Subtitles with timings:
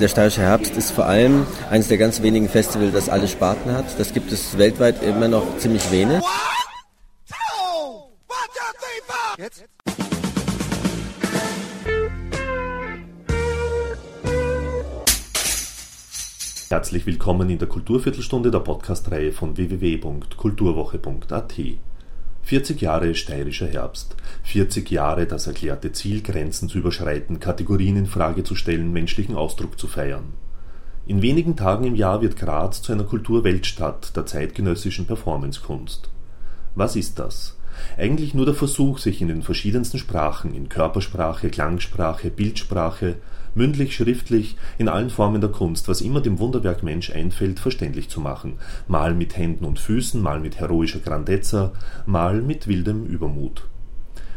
[0.00, 3.98] Der Steirische Herbst ist vor allem eines der ganz wenigen Festivals, das alle Sparten hat.
[3.98, 6.22] Das gibt es weltweit immer noch ziemlich wenig.
[16.68, 21.54] Herzlich willkommen in der Kulturviertelstunde der Podcastreihe von www.kulturwoche.at.
[22.48, 28.42] 40 Jahre steirischer Herbst, 40 Jahre das erklärte Ziel, Grenzen zu überschreiten, Kategorien in Frage
[28.42, 30.32] zu stellen, menschlichen Ausdruck zu feiern.
[31.06, 36.08] In wenigen Tagen im Jahr wird Graz zu einer Kulturweltstadt der zeitgenössischen Performancekunst.
[36.74, 37.58] Was ist das?
[37.98, 43.16] Eigentlich nur der Versuch, sich in den verschiedensten Sprachen, in Körpersprache, Klangsprache, Bildsprache,
[43.58, 48.22] mündlich, schriftlich, in allen Formen der Kunst, was immer dem Wunderwerk Mensch einfällt, verständlich zu
[48.22, 48.54] machen,
[48.86, 51.72] mal mit Händen und Füßen, mal mit heroischer Grandezza,
[52.06, 53.64] mal mit wildem Übermut.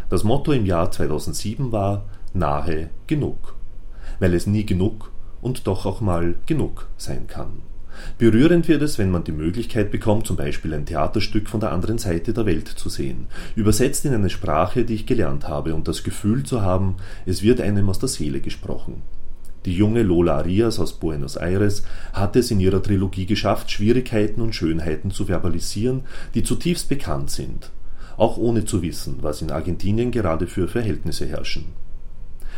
[0.10, 3.56] Das Motto im Jahr 2007 war nahe genug,
[4.20, 7.62] weil es nie genug und doch auch mal genug sein kann.
[8.18, 11.98] Berührend wird es, wenn man die Möglichkeit bekommt, zum Beispiel ein Theaterstück von der anderen
[11.98, 16.04] Seite der Welt zu sehen, übersetzt in eine Sprache, die ich gelernt habe, und das
[16.04, 19.02] Gefühl zu haben, es wird einem aus der Seele gesprochen.
[19.66, 24.56] Die junge Lola Arias aus Buenos Aires hat es in ihrer Trilogie geschafft, Schwierigkeiten und
[24.56, 26.02] Schönheiten zu verbalisieren,
[26.34, 27.70] die zutiefst bekannt sind,
[28.18, 31.66] auch ohne zu wissen, was in Argentinien gerade für Verhältnisse herrschen.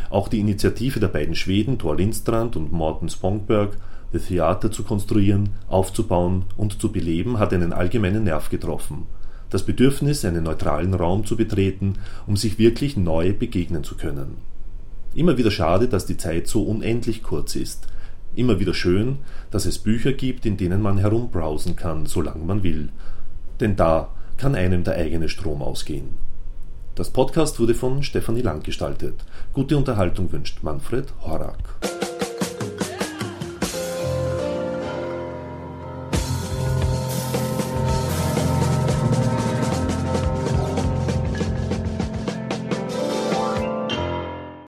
[0.08, 3.76] Auch die Initiative der beiden Schweden Thor Lindstrand und Morten Spongberg
[4.18, 9.06] Theater zu konstruieren, aufzubauen und zu beleben, hat einen allgemeinen Nerv getroffen.
[9.50, 11.94] Das Bedürfnis, einen neutralen Raum zu betreten,
[12.26, 14.36] um sich wirklich neu begegnen zu können.
[15.14, 17.86] Immer wieder schade, dass die Zeit so unendlich kurz ist.
[18.34, 19.18] Immer wieder schön,
[19.52, 22.88] dass es Bücher gibt, in denen man herumbrowsen kann, solange man will.
[23.60, 26.14] Denn da kann einem der eigene Strom ausgehen.
[26.96, 29.24] Das Podcast wurde von Stefanie Lang gestaltet.
[29.52, 32.03] Gute Unterhaltung wünscht Manfred Horak.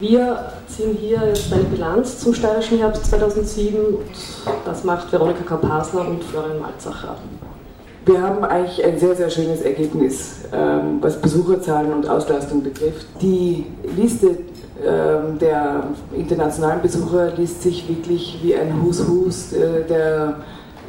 [0.08, 3.76] Wir ziehen hier jetzt eine Bilanz zum Steirischen Herbst 2007.
[4.64, 7.16] Das macht Veronika Kampasner und Florian Malzacher.
[8.04, 13.04] Wir haben eigentlich ein sehr, sehr schönes Ergebnis, ähm, was Besucherzahlen und Auslastung betrifft.
[13.20, 14.38] Die Liste
[14.86, 20.36] ähm, der internationalen Besucher liest sich wirklich wie ein Hus-Hus äh, der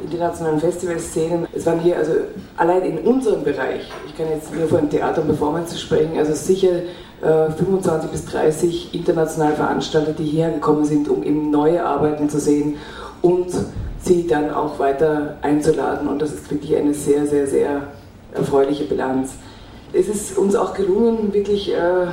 [0.04, 1.48] internationalen Festivalszenen.
[1.52, 2.12] Es waren hier also
[2.56, 6.82] allein in unserem Bereich, ich kann jetzt nur von Theater und Performance sprechen, also sicher
[7.20, 12.38] 25 äh, bis 30 internationale Veranstalter, die hierher gekommen sind, um eben neue Arbeiten zu
[12.38, 12.76] sehen
[13.22, 13.48] und
[14.00, 16.08] sie dann auch weiter einzuladen.
[16.08, 17.82] Und das ist wirklich eine sehr, sehr, sehr
[18.32, 19.32] erfreuliche Bilanz.
[19.92, 22.06] Es ist uns auch gelungen, wirklich äh,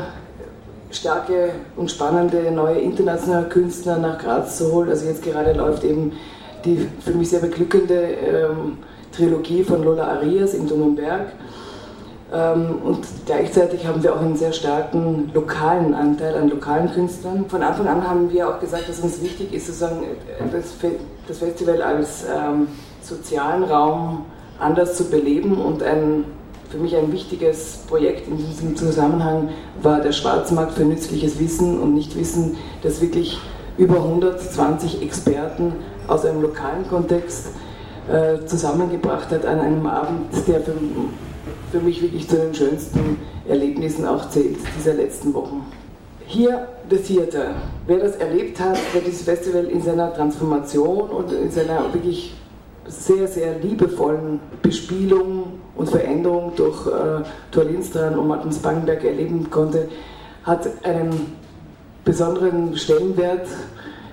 [0.90, 4.90] starke und spannende neue internationale Künstler nach Graz zu holen.
[4.90, 6.14] Also jetzt gerade läuft eben
[6.64, 8.78] die für mich sehr beglückende ähm,
[9.12, 11.28] Trilogie von Lola Arias in Dummenberg
[12.32, 17.46] und gleichzeitig haben wir auch einen sehr starken lokalen Anteil an lokalen Künstlern.
[17.48, 20.04] Von Anfang an haben wir auch gesagt, dass uns wichtig ist, sozusagen
[21.28, 22.68] das Festival als ähm,
[23.02, 24.26] sozialen Raum
[24.60, 25.62] anders zu beleben.
[25.62, 26.26] Und ein,
[26.70, 29.50] für mich ein wichtiges Projekt in diesem Zusammenhang
[29.82, 33.40] war der Schwarzmarkt für nützliches Wissen und Nichtwissen, das wirklich
[33.78, 35.74] über 120 Experten
[36.08, 37.50] aus einem lokalen Kontext
[38.12, 40.74] äh, zusammengebracht hat an einem Abend, der für
[41.76, 45.66] für mich wirklich zu den schönsten Erlebnissen auch zählt dieser letzten Wochen.
[46.26, 47.56] Hier The Theater.
[47.86, 52.34] Wer das erlebt hat, wer dieses Festival in seiner Transformation und in seiner wirklich
[52.88, 59.90] sehr, sehr liebevollen Bespielung und Veränderung durch äh, Thor Lindstrand und Martin Spangenberg erleben konnte,
[60.46, 61.34] hat einen
[62.06, 63.48] besonderen Stellenwert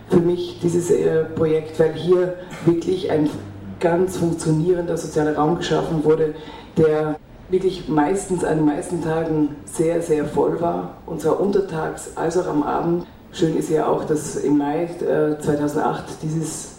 [0.09, 2.35] für mich, dieses äh, Projekt, weil hier
[2.67, 3.31] wirklich ein
[3.79, 6.35] ganz funktionierender sozialer Raum geschaffen wurde,
[6.77, 7.17] der
[7.53, 12.49] wirklich meistens an den meisten Tagen sehr, sehr voll war, und zwar untertags als auch
[12.49, 13.07] am Abend.
[13.31, 16.73] Schön ist ja auch, dass im Mai 2008 äh, dieses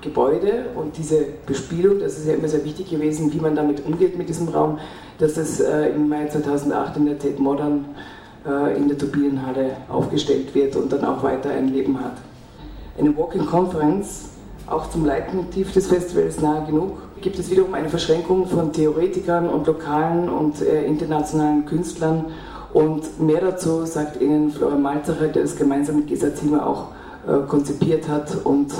[0.00, 4.16] Gebäude und diese Bespielung, das ist ja immer sehr wichtig gewesen, wie man damit umgeht
[4.16, 4.78] mit diesem Raum,
[5.18, 7.86] dass das äh, im Mai 2008 in der Tate Modern
[8.46, 12.16] äh, in der Turbinenhalle aufgestellt wird und dann auch weiter ein Leben hat.
[12.98, 14.30] Eine Walking Conference,
[14.66, 19.66] auch zum Leitmotiv des Festivals nahe genug, gibt es wiederum eine Verschränkung von Theoretikern und
[19.66, 22.26] lokalen und äh, internationalen Künstlern.
[22.72, 26.88] Und mehr dazu sagt Ihnen Florian Malzacher, der es gemeinsam mit Gesa Zimmer auch
[27.26, 28.72] äh, konzipiert hat und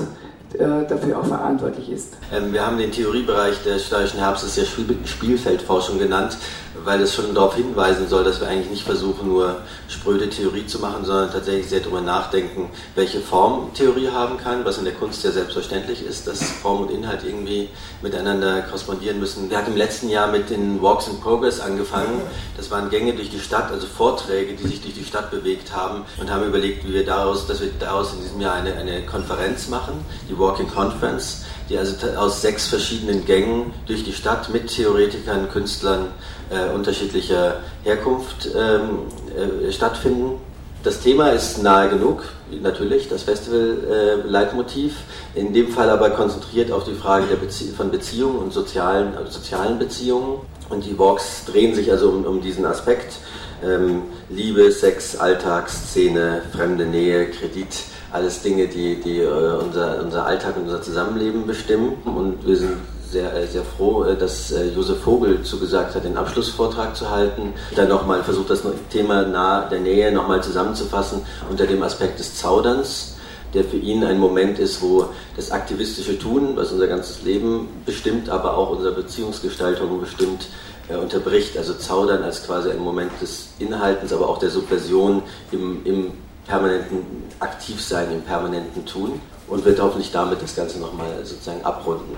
[0.55, 2.15] äh, dafür auch verantwortlich ist.
[2.33, 6.37] Ähm, wir haben den Theoriebereich des steirischen Herbstes ja Spielfeldforschung genannt,
[6.85, 9.57] weil es schon darauf hinweisen soll, dass wir eigentlich nicht versuchen, nur
[9.89, 14.79] spröde Theorie zu machen, sondern tatsächlich sehr darüber nachdenken, welche Form Theorie haben kann, was
[14.79, 17.69] in der Kunst ja selbstverständlich ist, dass Form und Inhalt irgendwie
[18.03, 19.51] miteinander korrespondieren müssen.
[19.51, 22.21] Wir hatten im letzten Jahr mit den Walks in Progress angefangen.
[22.57, 26.05] Das waren Gänge durch die Stadt, also Vorträge, die sich durch die Stadt bewegt haben
[26.19, 29.69] und haben überlegt, wie wir daraus, dass wir daraus in diesem Jahr eine, eine Konferenz
[29.69, 35.49] machen, die Walking Conference, die also aus sechs verschiedenen Gängen durch die Stadt mit Theoretikern,
[35.51, 36.09] Künstlern
[36.51, 40.41] äh, unterschiedlicher Herkunft ähm, äh, stattfinden.
[40.85, 42.23] Das Thema ist nahe genug,
[42.63, 44.93] natürlich, das Festival-Leitmotiv,
[45.35, 49.29] äh, in dem Fall aber konzentriert auf die Frage Bezie von Beziehungen und sozialen, äh,
[49.29, 50.41] sozialen Beziehungen.
[50.69, 53.17] Und die Walks drehen sich also um, um diesen Aspekt.
[53.65, 57.69] Ähm, Liebe, Sex, Alltagsszene, fremde Nähe, Kredit,
[58.13, 61.95] alles Dinge, die, die äh, unser, unser Alltag und unser Zusammenleben bestimmen.
[62.05, 62.77] Und wir sind
[63.11, 67.55] sehr, äh, sehr froh, äh, dass Josef Vogel zugesagt hat, den Abschlussvortrag zu halten.
[67.75, 73.13] Dann nochmal versucht, das Thema nah der Nähe nochmal zusammenzufassen unter dem Aspekt des Zauderns
[73.55, 78.29] der für ihn ein Moment ist, wo das aktivistische Tun, was unser ganzes Leben bestimmt,
[78.29, 80.49] aber auch unsere Beziehungsgestaltung bestimmt,
[80.89, 81.57] äh, unterbricht.
[81.57, 85.23] Also Zaudern als quasi ein Moment des Inhaltens, aber auch der Subversion
[85.53, 86.13] im, im
[86.47, 86.99] permanenten
[87.41, 92.17] Aktivsein, im permanenten Tun und wird hoffentlich damit das Ganze nochmal sozusagen abrunden.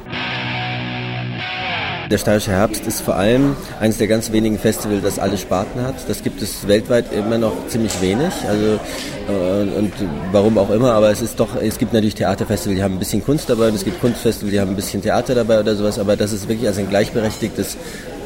[2.10, 6.08] Der Steirische Herbst ist vor allem eines der ganz wenigen Festivals, das alle Sparten hat.
[6.08, 8.32] Das gibt es weltweit immer noch ziemlich wenig.
[8.48, 8.80] Also
[9.28, 9.92] äh, und
[10.32, 13.22] warum auch immer, aber es ist doch, es gibt natürlich Theaterfestivals, die haben ein bisschen
[13.22, 16.16] Kunst dabei und es gibt Kunstfestivals, die haben ein bisschen Theater dabei oder sowas, aber
[16.16, 17.76] das ist wirklich als ein gleichberechtigtes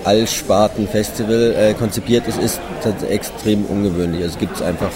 [0.04, 2.60] Allsparten-Festival äh, konzipiert ist, ist
[3.08, 4.22] extrem ungewöhnlich.
[4.22, 4.90] Also gibt es einfach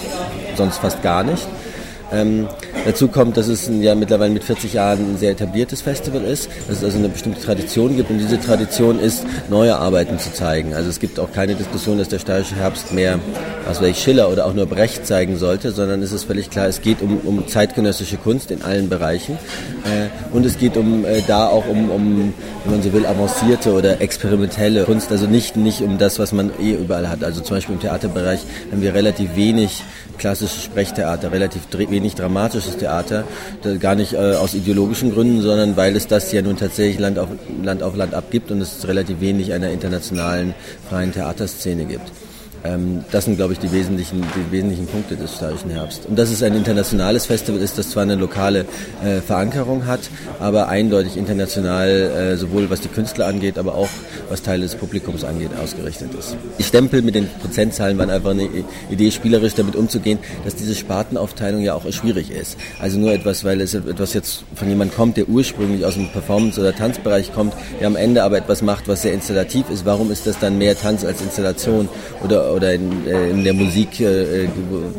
[0.55, 1.47] sonst fast gar nicht.
[2.11, 2.47] Ähm,
[2.87, 6.77] dazu kommt, dass es ja mittlerweile mit 40 Jahren ein sehr etabliertes Festival ist, dass
[6.77, 10.73] es also eine bestimmte Tradition gibt und diese Tradition ist, neue Arbeiten zu zeigen.
[10.73, 13.19] Also es gibt auch keine Diskussion, dass der steirische Herbst mehr,
[13.67, 16.81] was weiß Schiller oder auch nur Brecht zeigen sollte, sondern es ist völlig klar, es
[16.81, 19.37] geht um, um zeitgenössische Kunst in allen Bereichen
[19.83, 22.33] äh, und es geht um äh, da auch um, um,
[22.63, 26.51] wenn man so will, avancierte oder experimentelle Kunst, also nicht, nicht um das, was man
[26.61, 27.23] eh überall hat.
[27.23, 28.39] Also zum Beispiel im Theaterbereich
[28.71, 29.83] haben wir relativ wenig
[30.17, 33.23] klassisches Sprechtheater, relativ wenig dramatisches Theater,
[33.79, 37.29] gar nicht äh, aus ideologischen Gründen, sondern weil es das ja nun tatsächlich Land auf
[37.63, 40.53] Land, auf Land abgibt und es relativ wenig einer internationalen
[40.89, 42.11] freien Theaterszene gibt.
[42.63, 46.05] Ähm, das sind, glaube ich, die wesentlichen, die wesentlichen Punkte des Steirischen Herbst.
[46.07, 48.65] Und dass es ein internationales Festival ist, das zwar eine lokale
[49.03, 50.01] äh, Verankerung hat,
[50.39, 53.89] aber eindeutig international, äh, sowohl was die Künstler angeht, aber auch
[54.29, 56.35] was Teile des Publikums angeht, ausgerichtet ist.
[56.59, 58.49] Die Stempel mit den Prozentzahlen waren einfach eine
[58.89, 62.57] Idee, spielerisch damit umzugehen, dass diese Spartenaufteilung ja auch schwierig ist.
[62.79, 66.59] Also nur etwas, weil es etwas jetzt von jemand kommt, der ursprünglich aus dem Performance-
[66.59, 69.85] oder Tanzbereich kommt, der am Ende aber etwas macht, was sehr installativ ist.
[69.85, 71.89] Warum ist das dann mehr Tanz als Installation
[72.23, 74.47] oder oder in, äh, in der Musik, äh,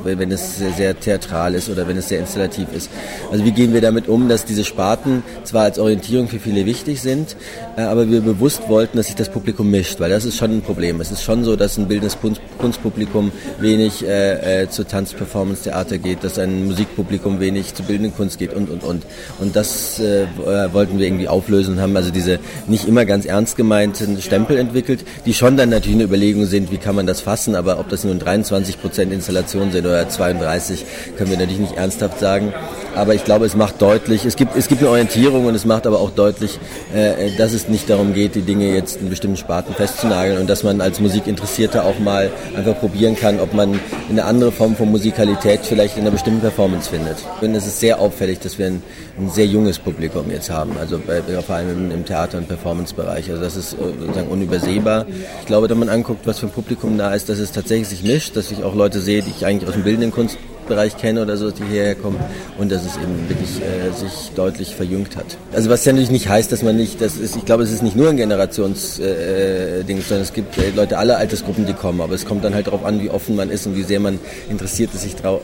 [0.05, 2.91] wenn es sehr theatral ist oder wenn es sehr installativ ist.
[3.31, 7.01] Also wie gehen wir damit um, dass diese Sparten zwar als Orientierung für viele wichtig
[7.01, 7.37] sind,
[7.77, 10.63] äh, aber wir bewusst wollten, dass sich das Publikum mischt, weil das ist schon ein
[10.63, 11.01] Problem.
[11.01, 12.19] Es ist schon so, dass ein bildendes
[12.59, 18.53] Kunstpublikum wenig äh, äh, zu Tanzperformance-Theater geht, dass ein Musikpublikum wenig zu bildenden Kunst geht
[18.53, 19.05] und, und, und.
[19.39, 20.27] Und das äh,
[20.73, 25.05] wollten wir irgendwie auflösen und haben also diese nicht immer ganz ernst gemeinten Stempel entwickelt,
[25.27, 28.05] die schon dann natürlich eine Überlegung sind, wie kann man das fassen, aber ob das
[28.05, 30.85] nun 23 Prozent Installation sind oder 32,
[31.17, 32.53] können wir natürlich nicht ernsthaft sagen.
[32.95, 35.87] Aber ich glaube, es macht deutlich, es gibt, es gibt eine Orientierung und es macht
[35.87, 36.59] aber auch deutlich,
[36.95, 40.65] äh, dass es nicht darum geht, die Dinge jetzt in bestimmten Sparten festzunageln und dass
[40.65, 43.79] man als Musikinteressierter auch mal einfach probieren kann, ob man
[44.11, 47.19] eine andere Form von Musikalität vielleicht in einer bestimmten Performance findet.
[47.41, 48.83] Und es ist sehr auffällig, dass wir ein,
[49.19, 53.31] ein sehr junges Publikum jetzt haben, also bei, vor allem im, im Theater- und Performance-Bereich.
[53.31, 55.07] Also das ist äh, sozusagen unübersehbar.
[55.41, 58.03] Ich glaube, wenn man anguckt, was für ein Publikum da ist, dass es tatsächlich sich
[58.03, 61.23] mischt, dass ich auch Leute sehe, die ich eigentlich aus dem bildenden Kunst Bereich kenne
[61.23, 62.21] oder so, die hierher kommen
[62.59, 65.37] und dass es eben wirklich äh, sich deutlich verjüngt hat.
[65.53, 67.83] Also was ja natürlich nicht heißt, dass man nicht, das ist, ich glaube, es ist
[67.83, 72.15] nicht nur ein Generationsding, äh, sondern es gibt äh, Leute aller Altersgruppen, die kommen, aber
[72.15, 74.95] es kommt dann halt darauf an, wie offen man ist und wie sehr man interessiert
[74.95, 75.41] ist, sich darauf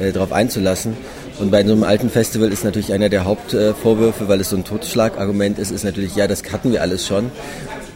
[0.00, 0.96] äh, drauf einzulassen.
[1.40, 4.64] Und bei so einem alten Festival ist natürlich einer der Hauptvorwürfe, weil es so ein
[4.64, 7.30] Totschlagargument ist, ist natürlich, ja, das hatten wir alles schon.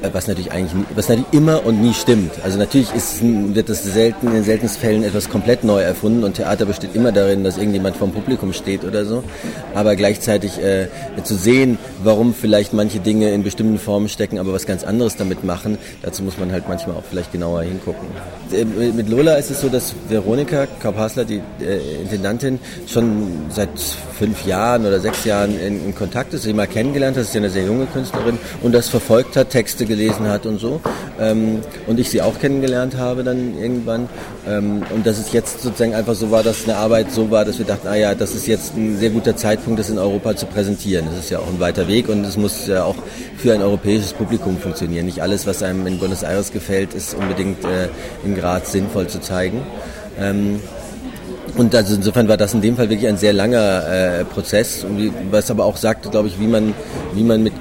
[0.03, 2.33] Äh, was natürlich eigentlich, was natürlich immer und nie stimmt.
[2.43, 6.35] Also natürlich ist, wird das selten, in den seltensten Fällen etwas komplett neu erfunden und
[6.35, 9.25] Theater besteht immer darin, dass irgendjemand vom Publikum steht oder so.
[9.75, 10.89] Aber gleichzeitig äh,
[11.23, 15.45] zu sehen, warum vielleicht manche Dinge in bestimmten Formen stecken, aber was ganz anderes damit
[15.45, 18.07] machen, dazu muss man halt manchmal auch vielleicht genauer hingucken.
[18.53, 23.71] Äh, mit Lola ist es so, dass Veronika Kaup-Hasler, die äh, Intendantin, schon seit
[24.19, 27.41] fünf Jahren oder sechs Jahren in, in Kontakt ist, sie mal kennengelernt hat, ist ja
[27.41, 29.51] eine sehr junge Künstlerin und das verfolgt hat,
[29.85, 30.81] Texte gelesen hat und so.
[31.21, 34.09] Ähm, und ich sie auch kennengelernt habe dann irgendwann.
[34.47, 37.59] Ähm, und dass es jetzt sozusagen einfach so war, dass eine Arbeit so war, dass
[37.59, 40.47] wir dachten, ah ja, das ist jetzt ein sehr guter Zeitpunkt, das in Europa zu
[40.47, 41.07] präsentieren.
[41.11, 42.97] Das ist ja auch ein weiter Weg und es muss ja auch
[43.37, 45.07] für ein europäisches Publikum funktionieren.
[45.07, 47.88] Nicht alles, was einem in Buenos Aires gefällt, ist unbedingt äh,
[48.25, 49.62] in Graz sinnvoll zu zeigen.
[50.19, 50.61] Ähm,
[51.57, 54.85] und also insofern war das in dem Fall wirklich ein sehr langer äh, Prozess,
[55.31, 56.75] was aber auch sagt, glaube ich, wie man,
[57.14, 57.53] wie man mit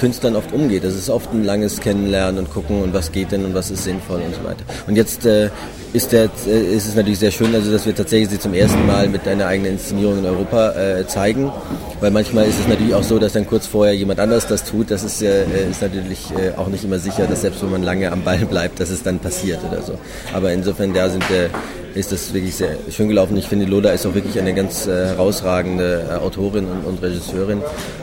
[0.00, 0.82] Künstlern oft umgeht.
[0.82, 3.84] Das ist oft ein langes Kennenlernen und gucken und was geht denn und was ist
[3.84, 4.64] sinnvoll und so weiter.
[4.86, 5.50] Und jetzt äh,
[5.92, 8.86] ist, der, äh, ist es natürlich sehr schön, also dass wir tatsächlich sie zum ersten
[8.86, 11.52] Mal mit einer eigenen Inszenierung in Europa äh, zeigen,
[12.00, 14.90] weil manchmal ist es natürlich auch so, dass dann kurz vorher jemand anderes das tut.
[14.90, 18.10] Das ist, äh, ist natürlich äh, auch nicht immer sicher, dass selbst wenn man lange
[18.10, 19.98] am Ball bleibt, dass es dann passiert oder so.
[20.32, 21.50] Aber insofern da sind wir
[21.94, 23.36] ist das wirklich sehr schön gelaufen.
[23.36, 27.62] Ich finde, Lola ist auch wirklich eine ganz äh, herausragende äh, Autorin und, und Regisseurin.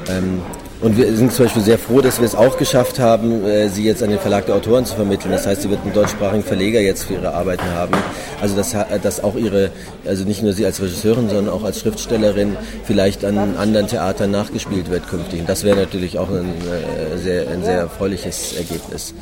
[0.10, 0.42] Ähm,
[0.82, 3.84] und wir sind zum Beispiel sehr froh, dass wir es auch geschafft haben, äh, sie
[3.84, 5.32] jetzt an den Verlag der Autoren zu vermitteln.
[5.32, 7.96] Das heißt, sie wird einen deutschsprachigen Verleger jetzt für ihre Arbeiten haben.
[8.42, 9.72] Also dass, dass auch ihre,
[10.06, 14.92] also nicht nur sie als Regisseurin, sondern auch als Schriftstellerin vielleicht an anderen Theatern nachgespielt
[14.92, 15.40] wird künftig.
[15.40, 19.16] Und das wäre natürlich auch ein, äh, sehr, ein sehr erfreuliches Ergebnis.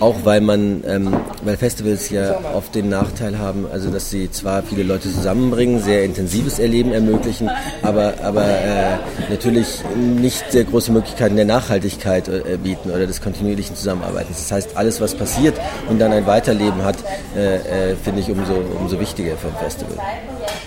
[0.00, 4.62] Auch weil man, ähm, weil Festivals ja oft den Nachteil haben, also dass sie zwar
[4.62, 7.50] viele Leute zusammenbringen, sehr intensives Erleben ermöglichen,
[7.82, 8.96] aber, aber äh,
[9.30, 14.38] natürlich nicht sehr große Möglichkeiten der Nachhaltigkeit äh, bieten oder des kontinuierlichen Zusammenarbeitens.
[14.38, 15.54] Das heißt, alles, was passiert
[15.88, 16.96] und dann ein Weiterleben hat,
[17.36, 19.96] äh, äh finde ich umso, umso wichtiger für ein Festival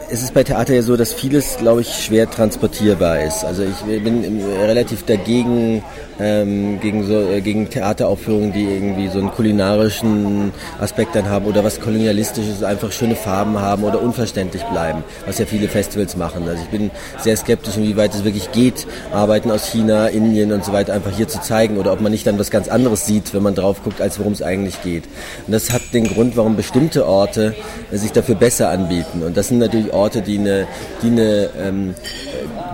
[0.09, 3.43] es ist bei Theater ja so, dass vieles, glaube ich, schwer transportierbar ist.
[3.43, 5.83] Also ich bin relativ dagegen,
[6.19, 11.63] ähm, gegen, so, äh, gegen Theateraufführungen, die irgendwie so einen kulinarischen Aspekt dann haben oder
[11.63, 16.47] was kolonialistisches, einfach schöne Farben haben oder unverständlich bleiben, was ja viele Festivals machen.
[16.47, 20.71] Also ich bin sehr skeptisch, inwieweit es wirklich geht, Arbeiten aus China, Indien und so
[20.71, 23.43] weiter einfach hier zu zeigen oder ob man nicht dann was ganz anderes sieht, wenn
[23.43, 25.03] man drauf guckt, als worum es eigentlich geht.
[25.45, 27.55] Und das hat den Grund, warum bestimmte Orte
[27.91, 29.23] sich dafür besser anbieten.
[29.23, 30.67] Und das sind natürlich Orte, die eine,
[31.01, 31.95] die eine ähm,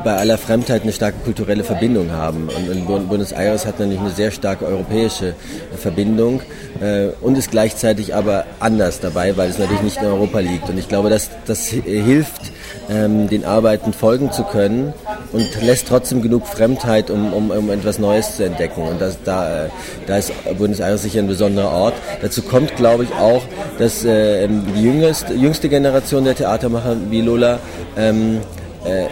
[0.04, 2.50] bei aller Fremdheit eine starke kulturelle Verbindung haben.
[2.50, 5.34] Und, Buenos Aires hat natürlich eine sehr starke europäische
[5.78, 6.42] Verbindung
[6.82, 10.70] äh, und ist gleichzeitig aber anders dabei, weil es natürlich nicht in Europa liegt.
[10.70, 12.52] Und ich glaube, dass das hilft,
[12.90, 14.94] ähm, den Arbeiten folgen zu können
[15.32, 18.84] und lässt trotzdem genug Fremdheit, um, um, um etwas Neues zu entdecken.
[18.84, 19.70] Und das, da, äh,
[20.08, 21.94] da ist Buenos Aires sicher ein besonderer Ort.
[22.22, 23.44] Dazu kommt, glaube ich, auch,
[23.80, 27.60] dass äh, die jüngste, jüngste Generation der Theatermacher wie Lola
[27.98, 28.42] ähm,
[28.86, 29.08] äh,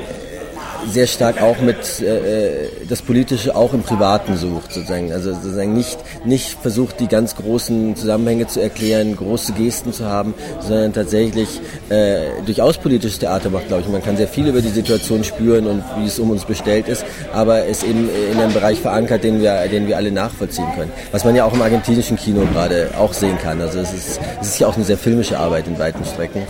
[0.90, 5.12] sehr stark auch mit äh, das Politische auch im Privaten sucht, sozusagen.
[5.12, 10.34] Also sozusagen nicht, nicht versucht, die ganz großen Zusammenhänge zu erklären, große Gesten zu haben,
[10.60, 13.90] sondern tatsächlich äh, durchaus politisches Theater macht, glaube ich.
[13.90, 17.06] Man kann sehr viel über die Situation spüren und wie es um uns bestellt ist,
[17.34, 20.92] aber es eben in einem Bereich verankert, den wir, den wir alle nachvollziehen können.
[21.12, 23.62] Was man ja auch im argentinischen Kino gerade auch sehen kann.
[23.62, 26.44] Also es ist, es ist ja auch eine sehr filmische Arbeit in weiten Strecken.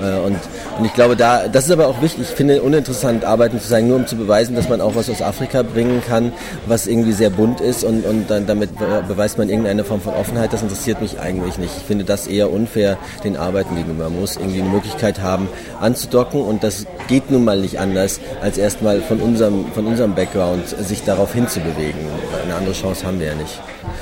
[0.00, 0.38] Äh, und,
[0.78, 2.26] und ich glaube, da, das ist aber auch wichtig.
[2.30, 5.22] Ich finde uninteressant, Arbeiten zu zeigen, nur um zu beweisen, dass man auch was aus
[5.22, 6.32] Afrika bringen kann,
[6.66, 8.70] was irgendwie sehr bunt ist und, und dann damit
[9.06, 10.52] beweist man irgendeine Form von Offenheit.
[10.52, 11.72] Das interessiert mich eigentlich nicht.
[11.76, 14.04] Ich finde das eher unfair den Arbeiten gegenüber.
[14.04, 15.48] Man muss irgendwie eine Möglichkeit haben,
[15.80, 20.68] anzudocken und das geht nun mal nicht anders, als erstmal von unserem, von unserem Background
[20.68, 22.00] sich darauf hinzubewegen.
[22.44, 23.60] Eine andere Chance haben wir ja nicht.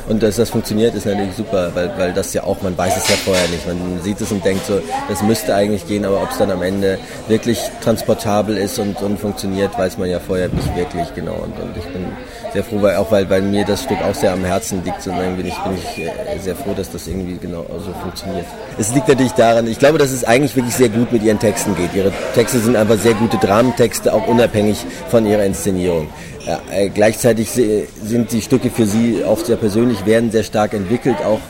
[0.09, 3.09] Und dass das funktioniert, ist natürlich super, weil, weil das ja auch, man weiß es
[3.09, 3.67] ja vorher nicht.
[3.67, 6.63] Man sieht es und denkt so, das müsste eigentlich gehen, aber ob es dann am
[6.63, 11.35] Ende wirklich transportabel ist und, und funktioniert, weiß man ja vorher nicht wirklich genau.
[11.35, 12.07] Und, und ich bin
[12.53, 15.47] sehr froh, weil auch weil, weil mir das Stück auch sehr am Herzen liegt, bin
[15.47, 18.47] ich, bin ich äh, sehr froh, dass das irgendwie genau so funktioniert.
[18.79, 21.75] Es liegt natürlich daran, ich glaube, dass es eigentlich wirklich sehr gut mit ihren Texten
[21.77, 21.95] geht.
[21.95, 26.09] Ihre Texte sind einfach sehr gute Dramentexte, auch unabhängig von ihrer Inszenierung.
[26.47, 31.17] Ja, äh, gleichzeitig sind die Stücke für sie auch sehr persönlich, werden sehr stark entwickelt,
[31.25, 31.41] auch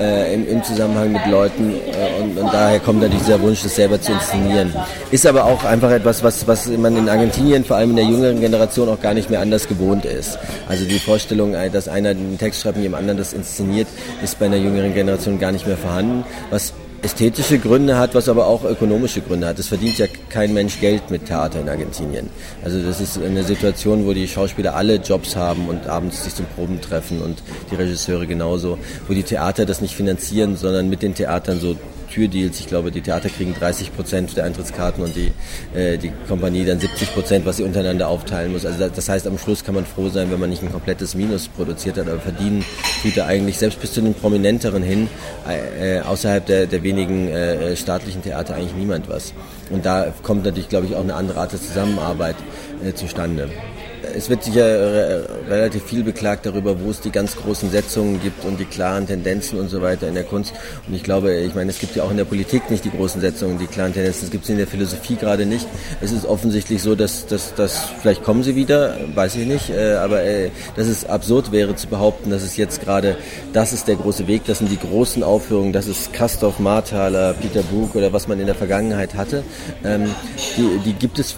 [0.00, 3.76] äh, im, im, Zusammenhang mit Leuten äh, und, und, daher kommt natürlich dieser Wunsch, das
[3.76, 4.74] selber zu inszenieren.
[5.10, 8.40] Ist aber auch einfach etwas, was, was man in Argentinien, vor allem in der jüngeren
[8.40, 10.38] Generation, auch gar nicht mehr anders gewohnt ist.
[10.68, 13.88] Also die Vorstellung, äh, dass einer den Text schreibt und jemand anderen das inszeniert,
[14.22, 16.72] ist bei einer jüngeren Generation gar nicht mehr vorhanden, was
[17.06, 19.60] ästhetische Gründe hat, was aber auch ökonomische Gründe hat.
[19.60, 22.28] Es verdient ja kein Mensch Geld mit Theater in Argentinien.
[22.64, 26.46] Also das ist eine Situation, wo die Schauspieler alle Jobs haben und abends sich zum
[26.46, 31.14] Proben treffen und die Regisseure genauso, wo die Theater das nicht finanzieren, sondern mit den
[31.14, 32.60] Theatern so Türdeals.
[32.60, 35.32] Ich glaube, die Theater kriegen 30 Prozent der Eintrittskarten und die,
[35.74, 38.64] äh, die Kompanie dann 70 Prozent, was sie untereinander aufteilen muss.
[38.64, 41.48] Also das heißt, am Schluss kann man froh sein, wenn man nicht ein komplettes Minus
[41.48, 42.64] produziert hat, aber verdienen
[43.02, 45.08] tut er eigentlich selbst bis zu den Prominenteren hin,
[45.46, 49.32] äh, außerhalb der, der wenigen äh, staatlichen Theater eigentlich niemand was.
[49.70, 52.36] Und da kommt natürlich, glaube ich, auch eine andere Art der Zusammenarbeit
[52.84, 53.50] äh, zustande
[54.14, 58.58] es wird sicher relativ viel beklagt darüber, wo es die ganz großen Setzungen gibt und
[58.58, 60.54] die klaren Tendenzen und so weiter in der Kunst.
[60.86, 63.20] Und ich glaube, ich meine, es gibt ja auch in der Politik nicht die großen
[63.20, 64.24] Setzungen, die klaren Tendenzen.
[64.24, 65.66] Es gibt es in der Philosophie gerade nicht.
[66.00, 69.94] Es ist offensichtlich so, dass, dass, dass vielleicht kommen sie wieder, weiß ich nicht, äh,
[69.94, 73.16] aber äh, dass es absurd wäre zu behaupten, dass es jetzt gerade,
[73.52, 77.62] das ist der große Weg, das sind die großen Aufführungen, das ist Kastorf, Marthaler, Peter
[77.62, 79.42] Buch oder was man in der Vergangenheit hatte.
[79.84, 80.10] Ähm,
[80.56, 81.36] die, die gibt es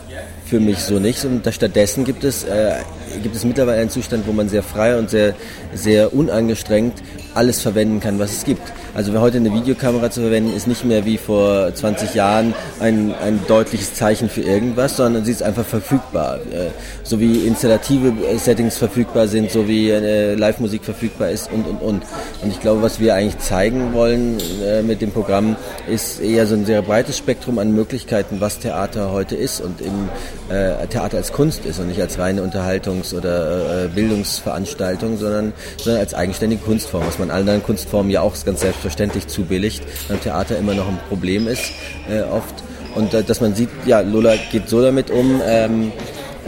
[0.49, 1.25] für mich so nicht.
[1.25, 2.76] Und stattdessen gibt es, äh,
[3.23, 5.35] gibt es mittlerweile einen Zustand, wo man sehr frei und sehr,
[5.75, 6.95] sehr unangestrengt
[7.38, 8.62] alles verwenden kann, was es gibt.
[8.95, 13.38] Also heute eine Videokamera zu verwenden, ist nicht mehr wie vor 20 Jahren ein, ein
[13.47, 16.38] deutliches Zeichen für irgendwas, sondern sie ist einfach verfügbar.
[16.50, 16.71] Äh,
[17.04, 22.02] so wie installative Settings verfügbar sind, so wie äh, Live-Musik verfügbar ist und, und, und.
[22.42, 25.54] Und ich glaube, was wir eigentlich zeigen wollen äh, mit dem Programm,
[25.87, 30.09] ist eher so ein sehr breites Spektrum an Möglichkeiten, was Theater heute ist und eben
[30.49, 36.00] äh, Theater als Kunst ist und nicht als reine Unterhaltungs- oder äh, Bildungsveranstaltung, sondern, sondern
[36.00, 40.58] als eigenständige Kunstform, was man allen anderen Kunstformen ja auch ganz selbstverständlich zubilligt, beim Theater
[40.58, 41.73] immer noch ein Problem ist
[42.08, 42.54] äh, oft.
[42.94, 45.92] Und äh, dass man sieht, ja, Lola geht so damit um, ähm,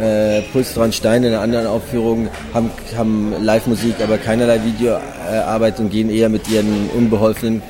[0.00, 5.90] äh, Puls dran Stein in einer anderen Aufführung haben, haben Live-Musik, aber keinerlei Videoarbeit und
[5.90, 7.62] gehen eher mit ihren unbeholfenen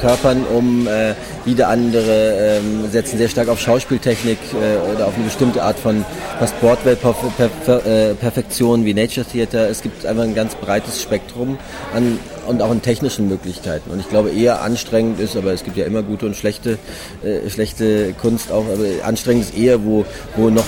[0.00, 0.86] Körpern um.
[0.86, 5.78] Äh, wieder andere ähm, setzen sehr stark auf Schauspieltechnik äh, oder auf eine bestimmte Art
[5.78, 6.04] von
[6.38, 9.70] fast Broadway-Perfektion wie Nature Theater.
[9.70, 11.58] Es gibt einfach ein ganz breites Spektrum
[11.94, 13.90] an und auch an technischen Möglichkeiten.
[13.90, 16.78] Und ich glaube, eher anstrengend ist, aber es gibt ja immer gute und schlechte,
[17.22, 20.04] äh, schlechte Kunst auch, aber anstrengend ist eher, wo,
[20.36, 20.66] wo noch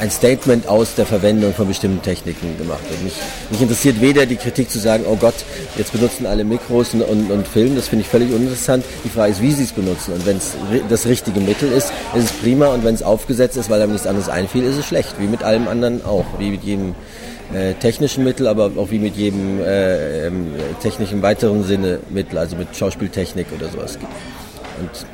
[0.00, 3.02] ein Statement aus der Verwendung von bestimmten Techniken gemacht wird.
[3.02, 3.14] Mich,
[3.50, 5.34] mich interessiert weder die Kritik zu sagen, oh Gott,
[5.76, 8.84] jetzt benutzen alle Mikros und, und, und Filmen, das finde ich völlig uninteressant.
[9.04, 10.14] Die Frage ist, wie sie es benutzen.
[10.14, 10.52] Und wenn es
[10.88, 12.68] das richtige Mittel ist, ist es prima.
[12.68, 15.14] Und wenn es aufgesetzt ist, weil einem nichts anderes einfiel, ist es schlecht.
[15.18, 16.26] Wie mit allem anderen auch.
[16.38, 16.94] Wie mit jedem
[17.54, 22.56] äh, technischen Mittel, aber auch wie mit jedem äh, ähm, technischen weiteren Sinne Mittel, also
[22.56, 23.98] mit Schauspieltechnik oder sowas.
[24.80, 25.06] Und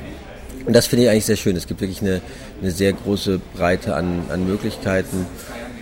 [0.69, 1.57] und das finde ich eigentlich sehr schön.
[1.57, 2.21] Es gibt wirklich eine,
[2.61, 5.25] eine sehr große Breite an, an Möglichkeiten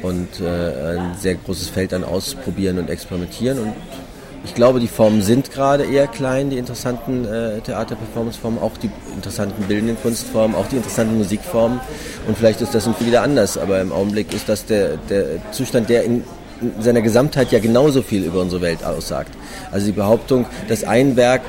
[0.03, 3.59] und äh, ein sehr großes Feld an Ausprobieren und Experimentieren.
[3.59, 3.73] Und
[4.45, 9.65] ich glaube, die Formen sind gerade eher klein, die interessanten äh, Theater-Performance-Formen, auch die interessanten
[9.65, 11.81] bildenden Kunstformen, auch die interessanten Musikformen.
[12.29, 16.05] Und vielleicht ist das wieder anders, aber im Augenblick ist das der, der Zustand, der
[16.05, 16.23] in
[16.61, 19.33] in seiner Gesamtheit ja genauso viel über unsere Welt aussagt.
[19.71, 21.43] Also die Behauptung, dass ein Werk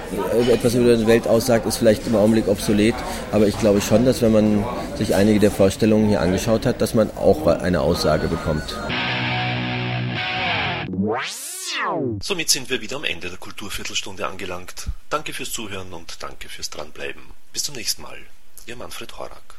[0.52, 2.96] etwas über die Welt aussagt, ist vielleicht im Augenblick obsolet,
[3.32, 4.66] aber ich glaube schon, dass wenn man
[4.96, 8.78] sich einige der Vorstellungen hier angeschaut hat, dass man auch eine Aussage bekommt.
[12.22, 14.88] Somit sind wir wieder am Ende der Kulturviertelstunde angelangt.
[15.10, 17.22] Danke fürs Zuhören und danke fürs Dranbleiben.
[17.54, 18.18] Bis zum nächsten Mal.
[18.66, 19.57] Ihr Manfred Horak.